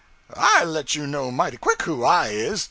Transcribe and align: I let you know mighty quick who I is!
I 0.33 0.63
let 0.63 0.95
you 0.95 1.05
know 1.05 1.29
mighty 1.29 1.57
quick 1.57 1.83
who 1.83 2.03
I 2.03 2.29
is! 2.29 2.59